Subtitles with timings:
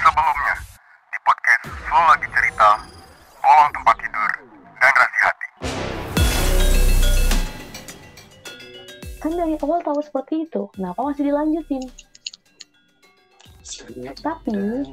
[0.00, 0.56] Sebelumnya,
[1.12, 2.70] di podcast Flow Lagi Cerita,
[3.44, 4.30] Bolong Tempat Tidur,
[4.80, 5.48] dan Rasi Hati.
[9.20, 11.84] Kan dari awal tahu seperti itu, kenapa masih dilanjutin?
[14.24, 14.88] Tapi,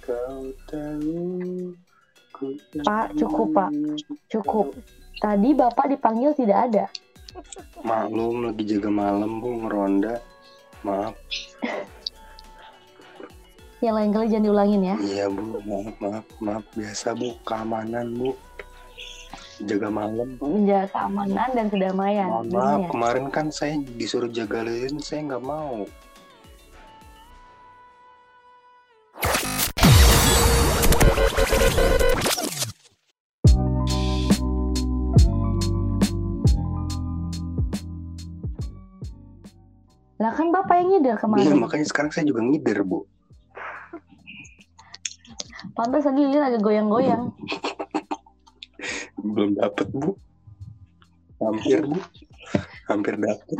[0.00, 1.20] kau tahu
[2.32, 3.70] ku Pak, cukup, Pak.
[4.32, 4.72] Cukup.
[5.20, 6.84] Tadi Bapak dipanggil tidak ada.
[7.84, 10.16] Maklum lagi jaga malam bu ngeronda.
[10.80, 11.12] Maaf.
[13.86, 14.96] Yang lain kali jangan diulangin ya.
[14.98, 18.30] Iya bu, maaf maaf maaf biasa bu keamanan bu.
[19.62, 20.28] Jaga malam.
[20.42, 22.26] Menjaga keamanan dan kedamaian.
[22.28, 22.88] Mohon Gini maaf ya.
[22.90, 25.86] kemarin kan saya disuruh jaga lilin saya nggak mau.
[40.16, 41.60] Lah kan Bapak yang Iya kemarin.
[41.60, 43.04] makanya sekarang saya juga ngider bu.
[45.76, 47.36] Pantas tadi Lilin agak goyang-goyang.
[49.20, 50.16] Belum dapet bu.
[51.36, 52.00] Hampir bu.
[52.88, 53.58] Hampir dapet.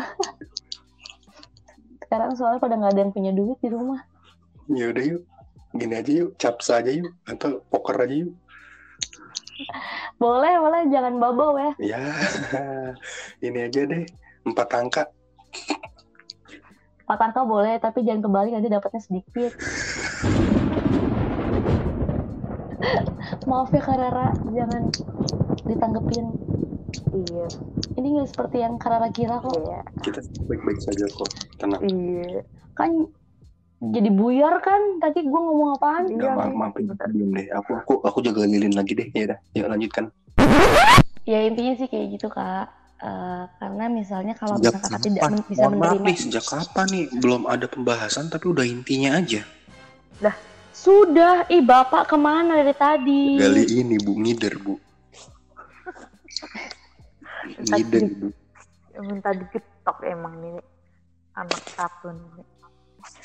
[2.00, 4.00] Sekarang soalnya pada nggak ada yang punya duit di rumah.
[4.72, 5.22] Ya udah yuk.
[5.76, 8.32] Gini aja yuk, capsa aja yuk, atau poker aja yuk.
[10.16, 10.88] Boleh, boleh.
[10.88, 11.72] Jangan babau ya.
[11.76, 12.00] Ya,
[13.44, 14.08] ini aja deh,
[14.48, 15.04] empat angka.
[17.04, 19.52] Empat angka boleh, tapi jangan kebalik nanti dapatnya sedikit.
[23.46, 24.82] Maaf ya Karara, jangan
[25.62, 26.26] ditanggepin.
[27.14, 27.46] Iya,
[27.96, 29.54] Ini nggak seperti yang Karara kira kok.
[29.56, 31.80] iya, Kita baik-baik saja kok, tenang.
[31.80, 32.42] iya.
[32.74, 33.06] Kan
[33.80, 34.98] jadi buyar kan?
[34.98, 36.10] Tadi gue ngomong apaan?
[36.10, 36.56] Enggak, maaf, nih.
[36.58, 37.46] maafin belum deh.
[37.54, 39.08] Aku, aku, aku jaga lilin lagi deh.
[39.14, 40.04] Ya udah, yuk lanjutkan.
[41.22, 42.66] Ya intinya sih kayak gitu kak.
[42.96, 46.86] Eh, karena misalnya kalau Sejak misalkan tidak men- bisa Mohon maaf menerima nih, sejak kapan
[46.88, 47.04] nih?
[47.20, 49.44] Belum ada pembahasan, tapi udah intinya aja.
[50.76, 54.74] Sudah ih bapak ke mana dari tadi Kali ini bu, ngider bu.
[57.64, 58.28] Ngider bu.
[58.96, 60.56] Minta diketok emang nih
[61.34, 62.44] anak satu nih.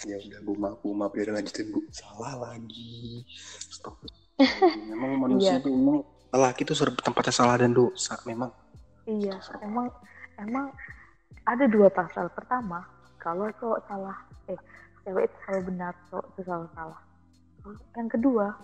[0.06, 1.80] Ya udah bu, maaf bu, maaf ya udah lanjutin bu.
[1.92, 3.26] Salah lagi.
[3.68, 4.00] Stop.
[4.90, 5.64] Memang manusia Iya.
[5.64, 5.98] tuh memang
[6.32, 8.16] lelaki serba tempatnya salah dan dosa.
[8.24, 8.50] Memang
[9.06, 9.90] Iya, emang
[10.38, 10.72] emang
[11.44, 12.30] ada dua pasal.
[12.32, 12.86] Pertama,
[13.18, 14.18] kalau cowok salah,
[14.48, 14.58] eh
[15.04, 17.02] cewek itu selalu benar, cowok itu selalu salah.
[17.96, 18.58] Yang kedua,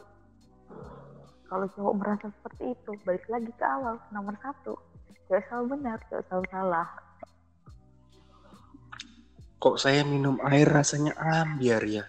[1.47, 4.75] kalau cowok merasa seperti itu, balik lagi ke awal, nomor satu,
[5.29, 6.89] cewek selalu benar, cowok selalu salah.
[9.57, 12.05] kok saya minum air rasanya ambiar ya?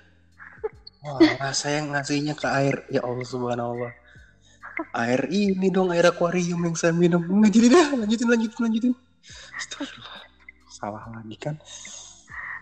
[1.00, 2.84] Wah, saya ngasihnya ke air.
[2.93, 3.93] Ya Allah subhanallah.
[4.94, 7.25] Air ini dong, air akuarium yang saya minum.
[7.25, 8.93] Nggak jadi dah, lanjutin, lanjutin, lanjutin.
[9.59, 10.22] Astagfirullah.
[10.70, 11.59] Salah lagi kan.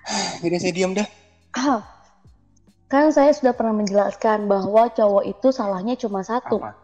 [0.43, 1.05] Jadi saya diam dah.
[2.87, 6.79] kan saya sudah pernah menjelaskan bahwa cowok itu salahnya cuma satu Apa?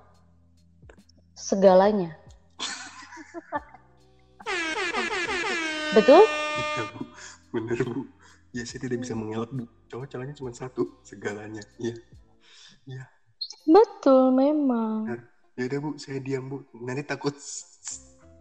[1.39, 2.19] segalanya
[5.93, 7.01] betul Iya, Bu.
[7.53, 8.01] Bener, Bu.
[8.53, 9.65] Ya, saya tidak bisa mengelak, Bu.
[9.89, 11.65] Cowok calonnya cuma satu, segalanya.
[11.81, 11.97] Iya.
[13.65, 15.09] betul memang
[15.57, 15.91] Ya udah, Bu.
[16.01, 16.65] Saya diam, Bu.
[16.77, 17.37] Nanti takut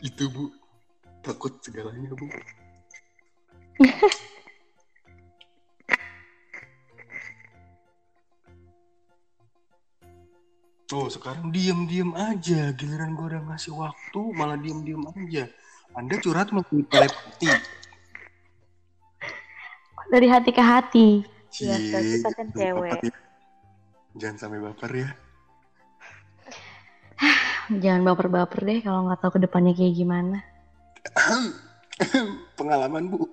[0.03, 0.51] itu, Bu.
[1.23, 2.27] Takut segalanya, Bu.
[10.91, 12.75] Oh, sekarang diam-diam aja.
[12.75, 15.47] Giliran gue udah ngasih waktu, malah diam-diam aja.
[15.95, 17.51] Anda curhat melalui telepati.
[20.11, 21.23] dari hati ke hati
[21.55, 22.99] kan kita kan cewek.
[22.99, 23.15] baper ya.
[24.19, 25.09] Jangan sampai baper ya.
[27.83, 30.43] jangan baper-baper deh kalau nggak tahu ke depannya kayak gimana
[32.59, 33.23] Pengalaman, Bu.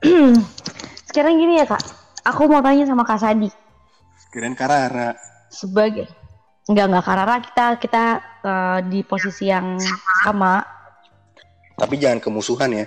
[1.12, 1.84] sekarang gini ya kak
[2.24, 3.52] aku mau tanya sama kak Sadi
[4.30, 5.14] Kirain Karara.
[5.50, 6.06] sebagai
[6.70, 8.04] nggak nggak karena kita kita
[8.46, 9.74] eh, di posisi yang
[10.22, 10.62] sama
[11.74, 12.86] Tapi jangan kemusuhan ya.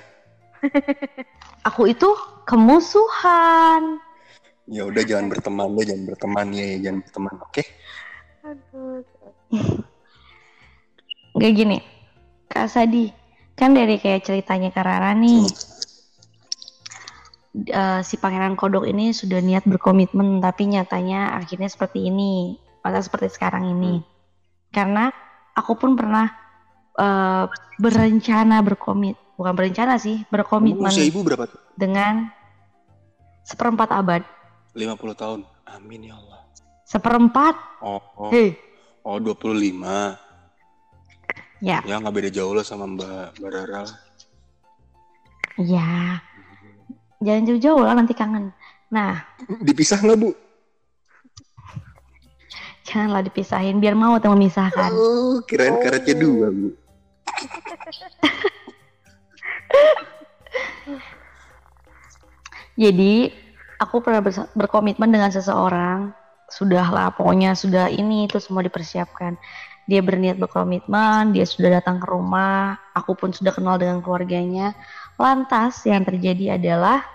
[1.67, 2.07] aku itu
[2.45, 3.99] kemusuhan
[4.63, 7.33] Ya udah jangan berteman deh, jangan berteman ya, ya jangan berteman.
[7.43, 7.63] Oke?
[8.47, 9.03] Aduh,
[11.35, 11.83] Gak gini,
[12.47, 13.11] Kak Sadi,
[13.59, 15.43] kan dari kayak ceritanya Kak Rara nih,
[17.53, 23.29] eh, si Pangeran Kodok ini sudah niat berkomitmen, tapi nyatanya akhirnya seperti ini, masa seperti
[23.29, 24.01] sekarang ini.
[24.73, 25.13] Karena
[25.53, 26.27] aku pun pernah
[26.97, 27.45] eh,
[27.77, 31.61] berencana berkomit, bukan berencana sih, berkomitmen usia ibu berapa tuh?
[31.77, 32.29] dengan
[33.45, 34.21] seperempat abad.
[34.73, 35.39] 50 tahun.
[35.69, 36.41] Amin ya Allah.
[36.85, 37.55] Seperempat?
[37.81, 38.57] Oh, oh, Hei,
[39.05, 39.77] oh 25.
[41.63, 43.81] ya, Ya nggak beda jauh lah sama Mbak Mbak Rara.
[43.85, 43.97] lah.
[45.61, 46.19] ya.
[47.23, 48.51] Jangan jauh-jauh lah nanti kangen.
[48.91, 49.23] Nah,
[49.63, 50.35] Dipisah nggak Bu?
[52.83, 54.91] Janganlah dipisahin biar mau yang memisahkan.
[54.91, 56.75] Oh, kirain karetnya dua, Bu.
[62.73, 63.31] Jadi
[63.79, 64.19] aku pernah
[64.53, 66.11] berkomitmen dengan seseorang.
[66.51, 69.39] Sudahlah, pokoknya sudah ini itu semua dipersiapkan.
[69.89, 74.75] Dia berniat berkomitmen, dia sudah datang ke rumah, aku pun sudah kenal dengan keluarganya.
[75.17, 77.05] Lantas yang terjadi adalah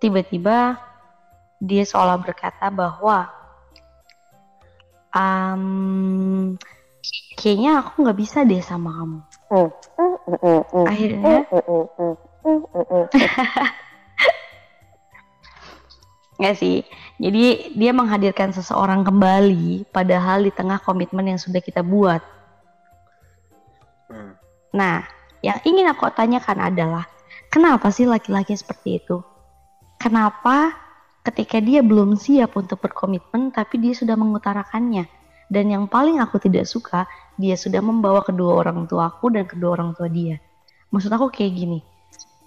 [0.00, 0.80] tiba-tiba
[1.60, 3.28] dia seolah berkata bahwa
[5.12, 6.56] "Am,
[7.36, 9.18] kayaknya aku nggak bisa deh sama kamu.
[10.88, 11.44] Akhirnya
[16.40, 16.80] Nggak sih.
[17.20, 22.24] Jadi dia menghadirkan seseorang kembali padahal di tengah komitmen yang sudah kita buat.
[24.08, 24.40] Hmm.
[24.72, 25.04] Nah,
[25.40, 27.04] yang ingin aku tanyakan adalah
[27.48, 29.20] kenapa sih laki-laki seperti itu?
[30.00, 30.76] Kenapa
[31.24, 35.08] ketika dia belum siap untuk berkomitmen tapi dia sudah mengutarakannya?
[35.50, 39.74] Dan yang paling aku tidak suka, dia sudah membawa kedua orang tua aku dan kedua
[39.74, 40.38] orang tua dia.
[40.94, 41.82] Maksud aku kayak gini,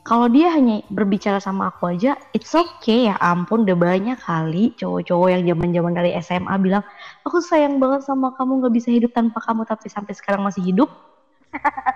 [0.04, 5.28] kalau dia hanya berbicara sama aku aja, it's okay ya ampun udah banyak kali cowok-cowok
[5.32, 6.84] yang zaman-zaman dari SMA bilang,
[7.24, 10.92] aku sayang banget sama kamu nggak bisa hidup tanpa kamu tapi sampai sekarang masih hidup.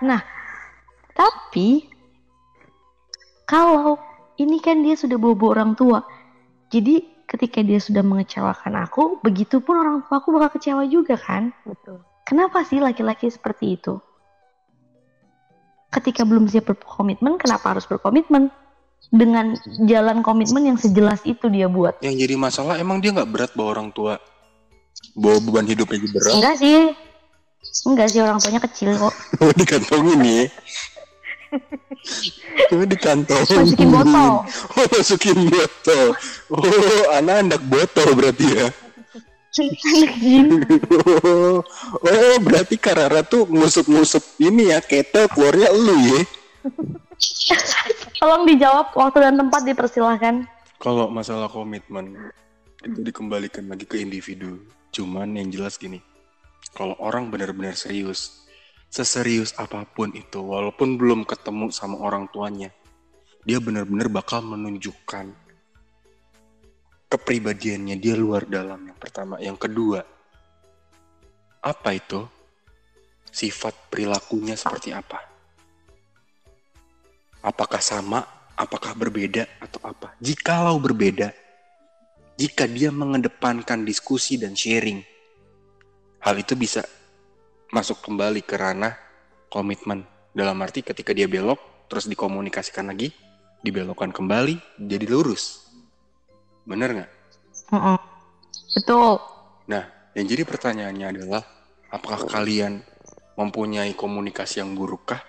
[0.08, 0.24] Nah,
[1.58, 1.90] tapi
[3.50, 3.98] kalau
[4.38, 6.06] ini kan dia sudah bawa orang tua,
[6.70, 11.50] jadi ketika dia sudah mengecewakan aku, begitu pun orang tua aku bakal kecewa juga kan?
[11.66, 12.06] Betul.
[12.30, 13.98] Kenapa sih laki-laki seperti itu?
[15.90, 18.54] Ketika belum siap berkomitmen, kenapa harus berkomitmen?
[19.10, 19.58] Dengan
[19.90, 21.98] jalan komitmen yang sejelas itu dia buat.
[22.06, 24.22] Yang jadi masalah emang dia nggak berat bawa orang tua.
[25.18, 26.34] Bawa beban hidupnya jadi berat.
[26.38, 26.78] Enggak sih.
[27.90, 29.14] Enggak sih orang tuanya kecil kok.
[29.42, 30.46] Oh, dikantongin nih.
[32.70, 33.64] Cuma dikantongin.
[33.64, 34.32] Masukin botol.
[34.78, 36.06] Oh, masukin botol.
[36.52, 38.68] Oh, anak-anak botol berarti ya.
[39.58, 40.62] Anak.
[41.26, 41.66] Oh,
[42.06, 46.22] oh, berarti Karara tuh ngusuk-ngusuk ini ya, keto keluarnya lu ya.
[48.22, 50.36] Tolong dijawab waktu dan tempat dipersilahkan.
[50.78, 52.30] Kalau masalah komitmen
[52.86, 54.62] itu dikembalikan lagi ke individu.
[54.94, 56.02] Cuman yang jelas gini,
[56.78, 58.47] kalau orang benar-benar serius,
[58.88, 62.72] seserius apa pun itu, walaupun belum ketemu sama orang tuanya,
[63.44, 65.32] dia benar-benar bakal menunjukkan
[67.08, 69.40] kepribadiannya dia luar dalam yang pertama.
[69.40, 70.00] Yang kedua,
[71.64, 72.28] apa itu?
[73.28, 75.20] Sifat perilakunya seperti apa?
[77.44, 78.24] Apakah sama?
[78.58, 80.18] Apakah berbeda atau apa?
[80.18, 81.30] Jikalau berbeda,
[82.34, 85.06] jika dia mengedepankan diskusi dan sharing,
[86.18, 86.82] hal itu bisa
[87.72, 88.96] masuk kembali ke ranah
[89.52, 90.08] komitmen.
[90.32, 91.58] Dalam arti ketika dia belok,
[91.90, 93.12] terus dikomunikasikan lagi,
[93.66, 95.66] dibelokkan kembali, jadi lurus.
[96.68, 97.12] Bener nggak?
[97.74, 97.98] Mm-mm.
[98.78, 99.20] Betul.
[99.68, 99.84] Nah,
[100.14, 101.44] yang jadi pertanyaannya adalah,
[101.90, 102.84] apakah kalian
[103.36, 105.20] mempunyai komunikasi yang burukkah?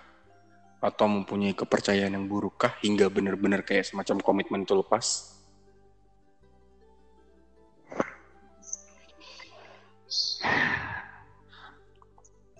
[0.79, 5.35] Atau mempunyai kepercayaan yang burukkah hingga benar-benar kayak semacam komitmen itu lepas?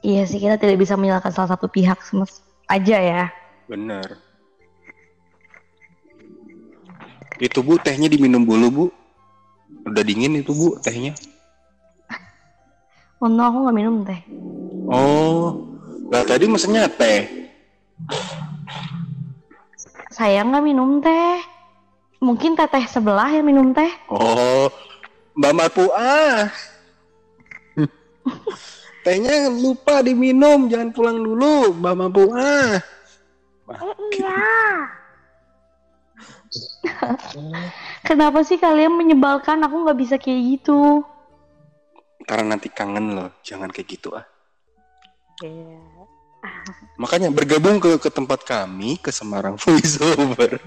[0.09, 2.01] Iya sih kita tidak bisa menyalahkan salah satu pihak
[2.73, 3.29] aja ya.
[3.69, 4.17] Bener.
[7.37, 8.85] Itu bu, tehnya diminum dulu bu.
[9.85, 11.13] Udah dingin itu bu, tehnya.
[13.21, 14.21] Oh no, aku nggak minum teh.
[14.89, 15.61] Oh,
[16.09, 17.29] lah tadi mesennya teh.
[20.09, 21.37] Saya nggak minum teh.
[22.25, 23.93] Mungkin teteh sebelah yang minum teh.
[24.09, 24.73] Oh,
[25.37, 26.49] Mbak Marpu ah.
[29.09, 32.77] Tehnya lupa diminum, jangan pulang dulu, Mbak Marpu ah.
[34.13, 34.45] Iya.
[38.09, 39.65] Kenapa sih kalian menyebalkan?
[39.65, 41.01] Aku nggak bisa kayak gitu.
[42.29, 44.29] Karena nanti kangen loh, jangan kayak gitu ah.
[45.41, 45.81] Iya.
[47.01, 50.61] Makanya bergabung ke ke tempat kami ke Semarang Voiceover.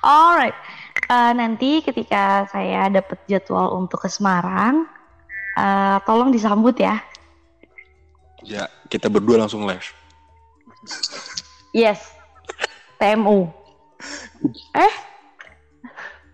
[0.00, 0.56] Alright,
[1.12, 4.88] Eh, nanti ketika saya dapat jadwal untuk ke Semarang,
[5.56, 7.00] eh, tolong disambut ya.
[8.42, 9.86] Ya, kita berdua langsung live.
[11.72, 12.02] Yes,
[12.98, 13.48] TMU.
[14.74, 14.94] Eh,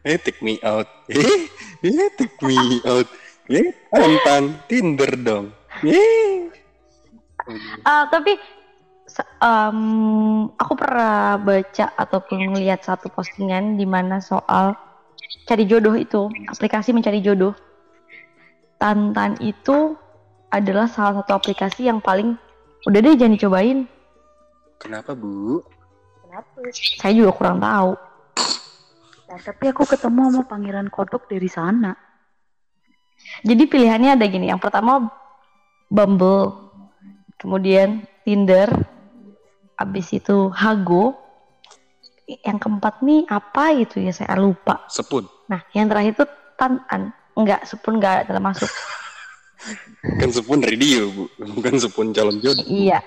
[0.08, 0.88] Eh, take me out.
[1.10, 1.50] Eh,
[1.84, 3.04] eh, take me out.
[3.50, 5.52] Eh, tantang Tinder dong.
[5.84, 6.48] Eh.
[7.84, 8.40] eh, tapi
[9.44, 9.80] em,
[10.56, 14.72] aku pernah baca ataupun melihat satu postingan di mana soal
[15.44, 17.52] cari jodoh itu, aplikasi mencari jodoh.
[18.78, 19.98] Tantan itu
[20.48, 22.38] adalah salah satu aplikasi yang paling
[22.86, 23.78] udah deh jangan dicobain.
[24.78, 25.60] Kenapa, Bu?
[26.22, 26.70] Kenapa?
[26.72, 27.92] Saya juga kurang tahu.
[29.28, 31.92] Nah, tapi aku ketemu sama pangeran kodok dari sana.
[33.42, 34.46] Jadi pilihannya ada gini.
[34.48, 35.10] Yang pertama
[35.90, 36.70] Bumble,
[37.36, 38.70] kemudian Tinder,
[39.74, 41.18] habis itu Hago.
[42.28, 44.84] Yang keempat nih apa itu ya saya lupa.
[44.86, 45.24] Sepun.
[45.48, 47.17] Nah, yang terakhir itu Tantan.
[47.38, 48.66] Enggak, sepun enggak dalam masuk.
[50.20, 51.24] Kan sepun radio, Bu.
[51.58, 52.62] Bukan sepun calon jodoh.
[52.66, 53.02] iya.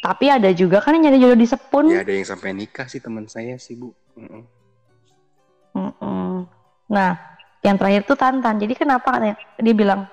[0.00, 1.90] Tapi ada juga kan yang nyari jodoh di sepun.
[1.90, 3.90] Ya ada yang sampai nikah sih teman saya sih, Bu.
[4.16, 4.42] Mm-mm.
[5.76, 6.46] Mm-mm.
[6.88, 7.18] Nah,
[7.60, 8.56] yang terakhir tuh Tantan.
[8.62, 10.06] Jadi kenapa katanya dia bilang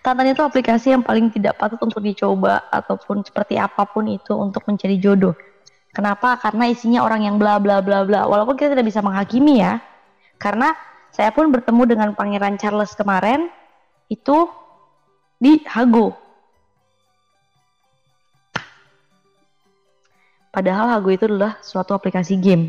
[0.00, 4.64] Tantan itu aplikasi yang paling tidak patut untuk dicoba ataupun seperti apa pun itu untuk
[4.64, 5.36] mencari jodoh.
[5.92, 6.40] Kenapa?
[6.40, 8.24] Karena isinya orang yang bla bla bla bla.
[8.24, 9.82] Walaupun kita tidak bisa menghakimi ya.
[10.40, 10.72] Karena
[11.16, 13.48] saya pun bertemu dengan Pangeran Charles kemarin
[14.12, 14.52] itu
[15.40, 16.12] di Hago.
[20.52, 22.68] Padahal Hago itu adalah suatu aplikasi game.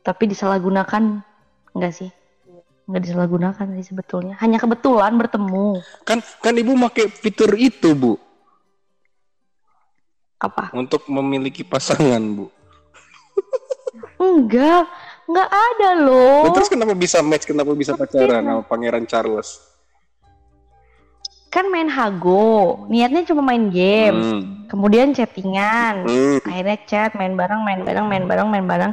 [0.00, 1.20] Tapi disalahgunakan
[1.76, 2.08] enggak sih?
[2.88, 4.40] Enggak disalahgunakan sih sebetulnya.
[4.40, 5.76] Hanya kebetulan bertemu.
[6.08, 8.16] Kan kan Ibu pakai fitur itu, Bu,
[10.40, 10.72] Apa?
[10.72, 12.46] untuk memiliki pasangan, Bu.
[14.16, 14.88] Enggak,
[15.26, 16.48] enggak ada loh.
[16.48, 19.58] Nah, terus kenapa bisa match, kenapa bisa pacaran sama Pangeran Charles?
[21.50, 24.18] Kan main Hago, niatnya cuma main game.
[24.18, 24.42] Hmm.
[24.66, 26.04] Kemudian chattingan.
[26.04, 26.38] Hmm.
[26.44, 28.92] Akhirnya chat, main bareng, main bareng, main bareng, main bareng.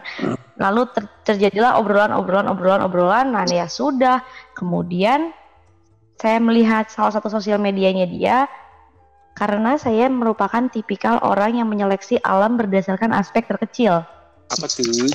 [0.56, 3.26] Lalu ter- terjadilah obrolan, obrolan, obrolan, obrolan.
[3.36, 4.24] Nah, ya sudah.
[4.56, 5.36] Kemudian
[6.24, 8.48] saya melihat salah satu sosial medianya dia
[9.34, 14.06] karena saya merupakan tipikal orang yang menyeleksi alam berdasarkan aspek terkecil.
[14.48, 15.10] Apa tuh?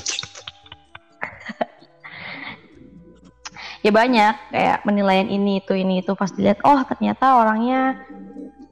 [3.85, 4.33] Ya banyak.
[4.51, 6.13] Kayak penilaian ini itu ini itu.
[6.15, 7.99] Pas dilihat oh ternyata orangnya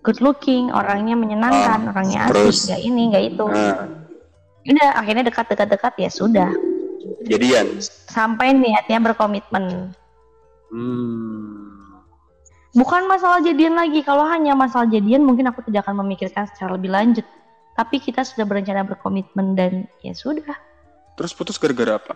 [0.05, 2.71] good looking orangnya menyenangkan Ah, orangnya asik.
[2.71, 3.45] nggak ini nggak itu.
[3.47, 3.75] Nah,
[4.67, 6.51] udah akhirnya dekat dekat dekat ya sudah.
[7.27, 7.79] Jadian.
[8.07, 9.91] sampai niatnya berkomitmen.
[10.67, 11.71] Hmm.
[12.75, 14.03] bukan masalah jadian lagi.
[14.03, 17.23] Kalau hanya masalah jadian mungkin aku tidak akan memikirkan secara lebih lanjut.
[17.75, 20.55] Tapi kita sudah berencana berkomitmen dan ya sudah.
[21.15, 22.15] Terus putus gara-gara apa?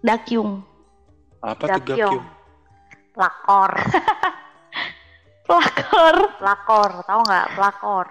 [0.00, 0.64] Dakyung
[1.38, 1.86] Apa tuh Dakyong.
[1.86, 2.26] gakyung?
[3.12, 3.72] Pelakor,
[5.46, 7.46] pelakor pelakor, tahu nggak?
[7.54, 8.06] Pelakor.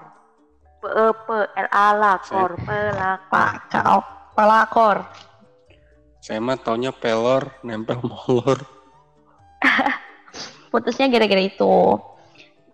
[0.75, 3.50] P E P L A lakor, pelakor.
[3.70, 4.00] kau
[4.34, 4.98] pelakor
[6.22, 8.62] Saya mah taunya pelor, nempel molor.
[10.72, 11.77] putusnya gara-gara itu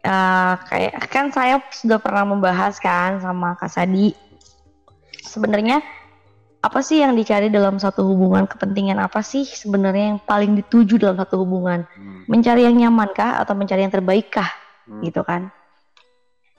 [0.01, 4.17] Eh, kayak kan saya sudah pernah membahas kan sama Kak Sadi
[5.21, 5.77] sebenarnya
[6.61, 11.17] apa sih yang dicari dalam satu hubungan kepentingan apa sih sebenarnya yang paling dituju dalam
[11.17, 12.29] satu hubungan Hmm.
[12.29, 14.45] mencari yang nyaman kah atau mencari yang terbaik kah
[14.85, 15.01] Hmm.
[15.01, 15.49] gitu kan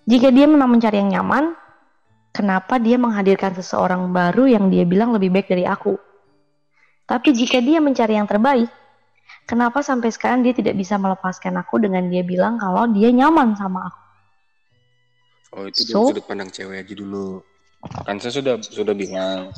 [0.03, 1.55] jika dia memang mencari yang nyaman
[2.35, 5.95] kenapa dia menghadirkan seseorang baru yang dia bilang lebih baik dari aku
[7.07, 8.67] tapi jika dia mencari yang terbaik
[9.47, 13.87] kenapa sampai sekarang dia tidak bisa melepaskan aku dengan dia bilang kalau dia nyaman sama
[13.87, 14.01] aku
[15.53, 16.09] Oh itu dari So?
[16.09, 17.45] sudut pandang cewek aja dulu.
[18.09, 19.53] Kan saya sudah sudah bilang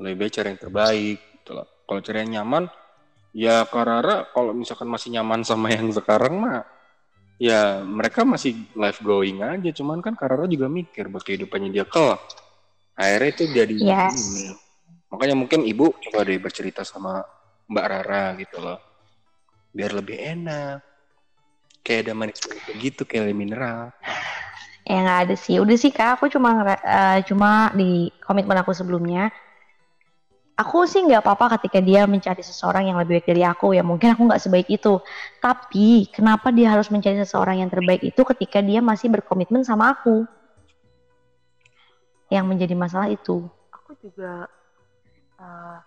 [0.00, 1.18] lebih baik cari yang terbaik.
[1.40, 1.66] Gitu loh.
[1.84, 2.64] Kalau cari yang nyaman,
[3.36, 6.64] ya Kak Rara kalau misalkan masih nyaman sama yang sekarang mah,
[7.36, 9.70] ya mereka masih life going aja.
[9.70, 12.22] Cuman kan Kak Rara juga mikir buat kehidupannya dia kelak.
[12.94, 14.16] Akhirnya itu jadi Yes.
[14.16, 14.46] ini.
[15.10, 17.22] Makanya mungkin ibu coba deh bercerita sama
[17.70, 18.78] Mbak Rara gitu loh.
[19.74, 20.78] Biar lebih enak.
[21.84, 22.40] Kayak ada manis
[22.80, 23.92] gitu, kayak mineral.
[24.84, 29.32] ya nggak ada sih udah sih kak aku cuma eh, cuma di komitmen aku sebelumnya
[30.54, 34.14] aku sih nggak apa-apa ketika dia mencari seseorang yang lebih baik dari aku ya mungkin
[34.14, 35.02] aku nggak sebaik itu
[35.42, 40.22] tapi kenapa dia harus mencari seseorang yang terbaik itu ketika dia masih berkomitmen sama aku
[42.30, 44.46] yang menjadi masalah itu Aku juga
[45.42, 45.78] eh,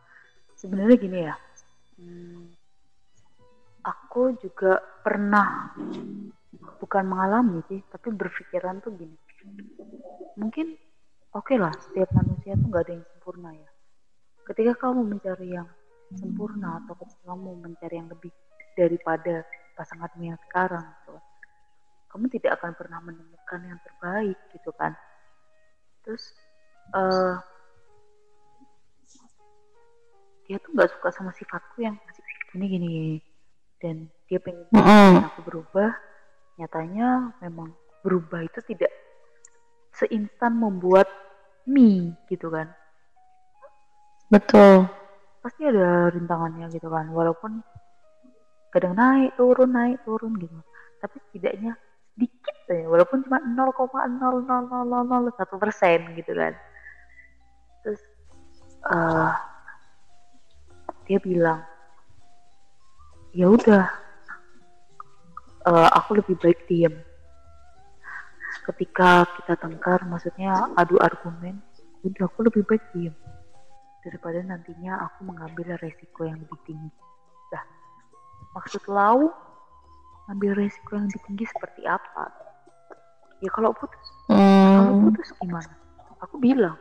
[0.60, 1.36] sebenarnya gini ya.
[1.98, 2.44] hmm,
[3.88, 5.72] aku juga pernah
[6.78, 9.18] bukan mengalami sih, tapi berpikiran tuh gini.
[10.38, 10.78] Mungkin
[11.34, 13.70] oke lah, setiap manusia tuh nggak ada yang sempurna ya.
[14.48, 15.68] Ketika kamu mencari yang
[16.16, 18.32] sempurna atau ketika kamu mencari yang lebih
[18.80, 19.44] daripada
[19.76, 21.20] pasanganmu yang sekarang, gitu,
[22.08, 24.96] kamu tidak akan pernah menemukan yang terbaik gitu kan.
[26.08, 26.24] Terus
[26.96, 27.36] eh
[30.48, 32.24] dia tuh nggak suka sama sifatku yang masih
[32.56, 33.16] gini gini gini.
[33.78, 34.66] dan dia pengen
[35.22, 35.94] aku berubah
[36.58, 37.70] nyatanya memang
[38.02, 38.90] berubah itu tidak
[39.94, 41.06] seinstan membuat
[41.70, 42.74] mie gitu kan
[44.32, 44.88] betul.
[45.44, 47.64] Pasti ada rintangannya gitu kan walaupun
[48.76, 50.54] kadang naik turun naik turun gitu.
[51.00, 51.78] Tapi setidaknya
[52.18, 56.54] sedikit ya walaupun cuma 0,00001 persen gitu kan.
[57.86, 58.02] Terus
[58.88, 59.34] eh
[61.08, 61.64] dia bilang
[63.32, 63.88] ya udah
[65.68, 66.96] Eh, aku lebih baik diem.
[68.64, 71.60] Ketika kita tengkar maksudnya adu argumen
[72.08, 73.12] udah aku lebih baik diem
[74.06, 76.90] daripada nantinya aku mengambil resiko yang lebih tinggi.
[77.54, 77.64] Dah
[78.56, 79.30] maksud lau
[80.28, 82.30] ambil resiko yang lebih tinggi seperti apa?
[83.40, 84.08] Ya kalau putus.
[84.74, 85.04] Kalau Hmm.
[85.10, 85.74] putus gimana?
[86.26, 86.78] Aku bilang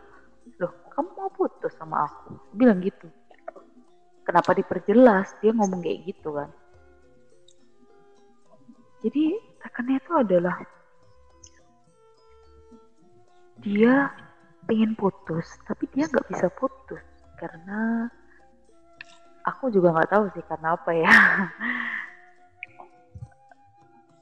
[0.56, 2.34] loh kamu mau putus sama aku?
[2.34, 3.08] Aku bilang gitu.
[4.26, 5.36] Kenapa diperjelas?
[5.38, 6.50] Dia ngomong kayak gitu kan.
[9.04, 10.56] Jadi tekannya itu adalah
[13.62, 14.10] dia
[14.66, 17.00] pengen putus tapi dia nggak bisa putus
[17.38, 18.10] karena
[19.46, 21.10] aku juga nggak tahu sih karena apa ya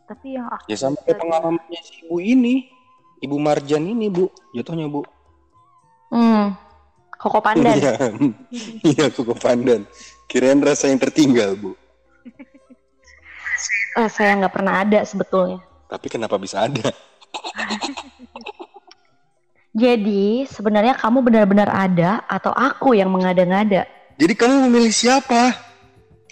[0.08, 2.68] tapi yang aku Ya sama bisa kayak pengalamannya si ibu ini.
[3.24, 4.28] Ibu Marjan ini, Bu.
[4.52, 5.00] Jatuhnya, Bu.
[6.12, 6.52] Hmm.
[7.16, 7.72] Koko pandan.
[7.72, 8.12] Iya,
[8.92, 9.88] iya koko pandan.
[10.28, 11.72] Kirain rasa yang tertinggal, Bu.
[13.96, 15.64] Eh, saya nggak pernah ada sebetulnya.
[15.88, 16.92] Tapi kenapa bisa ada?
[19.74, 23.90] Jadi sebenarnya kamu benar-benar ada atau aku yang mengada-ngada?
[24.14, 25.50] Jadi kamu memilih siapa?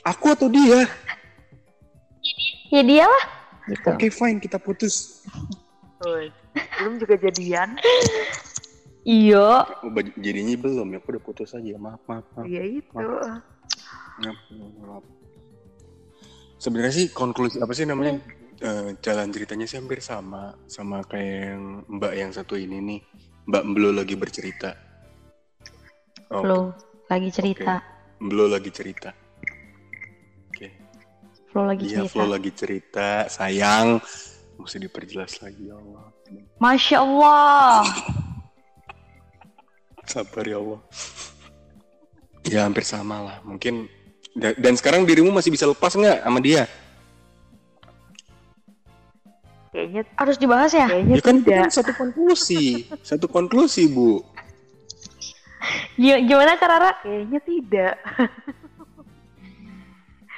[0.07, 0.87] Aku atau dia?
[2.71, 3.25] Ya dialah.
[3.67, 3.89] Gitu.
[3.91, 5.27] Oke, fine, kita putus.
[6.79, 7.79] Belum juga jadian
[9.03, 9.67] Iya.
[9.83, 9.91] Oh,
[10.23, 11.75] jadinya belum ya, aku udah putus aja.
[11.75, 12.47] Maaf, maaf, maaf.
[12.47, 13.43] ya itu maaf,
[14.79, 15.05] maaf.
[16.63, 18.23] Sebenarnya sih konklusi apa sih namanya?
[18.63, 23.01] Eh, jalan ceritanya sih hampir sama sama kayak yang Mbak yang satu ini nih.
[23.43, 24.71] Mbak Mblo lagi bercerita.
[26.31, 26.59] Oh, Flo
[27.11, 27.83] lagi cerita.
[28.23, 29.11] Mblo lagi cerita.
[30.49, 30.69] Oke.
[31.51, 32.13] Flo lagi Iya, cerita.
[32.15, 33.09] Flo lagi cerita.
[33.27, 33.99] Sayang,
[34.57, 36.05] mesti diperjelas lagi ya Allah.
[36.57, 37.83] Masya Allah.
[40.13, 40.81] Sabar ya Allah.
[42.47, 43.37] Ya hampir sama lah.
[43.43, 43.87] Mungkin
[44.35, 46.67] da- dan sekarang dirimu masih bisa lepas nggak sama dia?
[49.73, 50.87] Kayaknya Harus dibahas ya?
[50.87, 52.65] kayaknya Ya kan itu tidak kan satu konklusi,
[53.03, 54.21] satu konklusi bu.
[55.95, 56.91] Gi- Gimana Kak Rara?
[57.01, 57.95] kayaknya tidak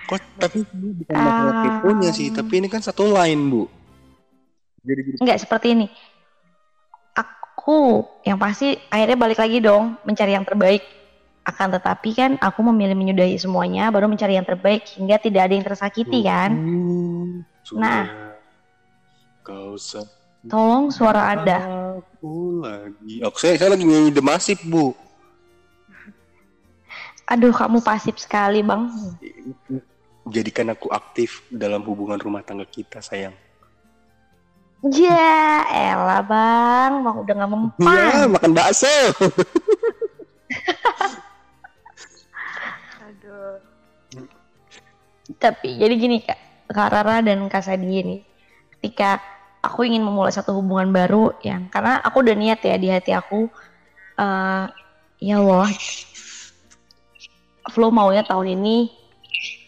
[0.04, 1.62] Kok tapi ini bukan masalah Ah.
[1.64, 3.62] tipunya sih, tapi ini kan satu line bu.
[4.80, 5.86] Jadi jadi- Enggak seperti ini.
[7.14, 10.84] Aku yang pasti akhirnya balik lagi dong mencari yang terbaik.
[11.42, 15.64] Akan tetapi kan aku memilih menyudahi semuanya baru mencari yang terbaik hingga tidak ada yang
[15.64, 16.52] tersakiti kan.
[16.52, 17.28] Hmm,
[17.62, 17.80] sudah.
[17.80, 18.04] Nah.
[19.44, 19.76] Kau
[20.44, 21.56] Tolong suara Anda.
[22.00, 23.24] Aku lagi.
[23.24, 24.92] Aku saya, saya lagi nyanyi The Massive bu.
[27.24, 28.92] Aduh kamu pasif sekali bang.
[30.28, 33.32] Jadikan aku aktif dalam hubungan rumah tangga kita sayang.
[34.84, 37.88] Ya elah bang, mau udah nggak mempan.
[37.88, 38.92] Ya makan bakso.
[43.08, 43.64] aduh
[45.40, 48.20] Tapi jadi gini kak, Kak Rara dan Kak Sadi ini,
[48.76, 49.33] ketika
[49.64, 53.48] aku ingin memulai satu hubungan baru, yang karena aku udah niat ya di hati aku,
[54.20, 54.64] eh
[55.24, 55.68] ya Allah,
[57.72, 58.92] Flo maunya tahun ini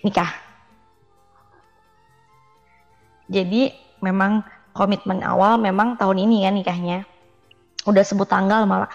[0.04, 0.28] nikah.
[3.26, 3.72] Jadi
[4.04, 4.44] memang
[4.76, 6.98] komitmen awal memang tahun ini kan nikahnya,
[7.88, 8.92] udah sebut tanggal malah.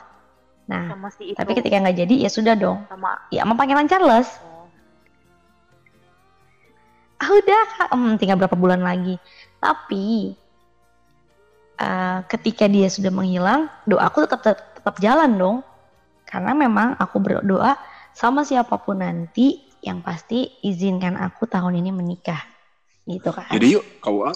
[0.69, 3.17] Nah, sama si itu tapi ketika nggak jadi ya sudah dong, sama.
[3.33, 4.29] Ya sama Pangeran Charles.
[4.39, 4.69] oh,
[7.19, 7.89] ah udah kak.
[7.91, 9.19] Hmm, tinggal berapa bulan lagi.
[9.59, 10.37] Tapi
[11.81, 15.57] eh, ketika dia sudah menghilang doaku tetap tetap, tetap jalan dong
[16.23, 17.75] karena memang aku berdoa
[18.13, 22.39] sama siapa pun nanti yang pasti izinkan aku tahun ini menikah
[23.03, 24.35] gitu kan Jadi yuk kau ah.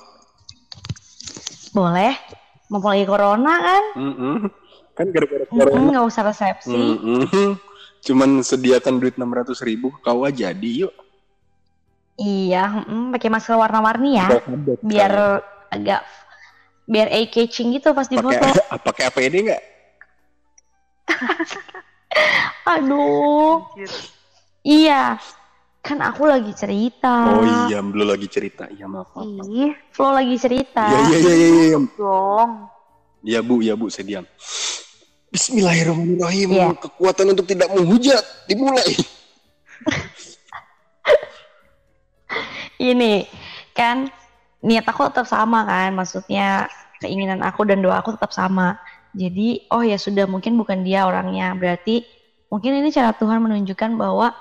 [1.71, 2.17] boleh
[2.67, 4.35] mumpung lagi corona kan Mm-mm.
[4.95, 5.91] Kan gara-gara corona.
[5.91, 7.59] nggak usah resepsi Mm-mm.
[7.99, 10.93] Cuman sediakan duit 600 ribu, kau aja jadi yuk.
[12.15, 14.29] iya mm, pakai masker warna-warni ya
[14.79, 15.13] biar
[15.67, 15.99] agak
[16.85, 19.63] biar eye catching gitu pas di pakai foto pakai APD nggak?
[22.73, 23.91] aduh anjir.
[24.65, 25.21] Iya,
[25.85, 27.29] kan aku lagi cerita.
[27.29, 28.65] Oh iya, belum lagi cerita.
[28.65, 29.13] Iya maaf.
[29.45, 30.89] ih Flo lagi cerita.
[30.89, 31.49] Iya iya iya iya.
[31.69, 31.79] iya.
[31.93, 32.51] dong
[33.21, 34.25] Ya bu, ya bu, saya diam.
[35.29, 36.49] Bismillahirrahmanirrahim.
[36.49, 36.73] Iya.
[36.81, 38.97] Kekuatan untuk tidak menghujat dimulai.
[42.89, 43.29] Ini
[43.77, 44.09] kan
[44.65, 46.65] niat aku tetap sama kan, maksudnya
[46.97, 48.81] keinginan aku dan doa aku tetap sama.
[49.15, 51.53] Jadi, oh ya sudah mungkin bukan dia orangnya.
[51.53, 52.03] Berarti
[52.49, 54.33] mungkin ini cara Tuhan menunjukkan bahwa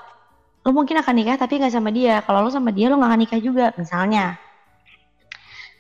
[0.65, 2.25] lo mungkin akan nikah tapi nggak sama dia.
[2.25, 4.41] Kalau lo sama dia lo nggak akan nikah juga, misalnya.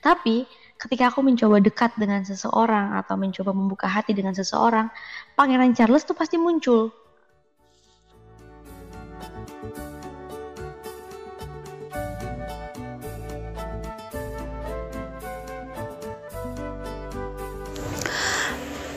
[0.04, 0.44] Tapi
[0.76, 4.92] ketika aku mencoba dekat dengan seseorang atau mencoba membuka hati dengan seseorang,
[5.32, 6.92] Pangeran Charles tuh pasti muncul.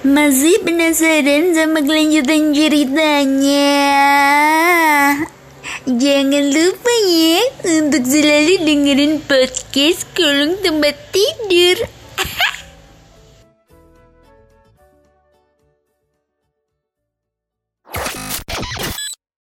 [0.08, 3.76] Masih penasaran sama kelanjutan ceritanya?
[5.84, 7.44] Jangan lupa ya
[7.84, 11.97] untuk selalu dengerin podcast kolong tempat tidur.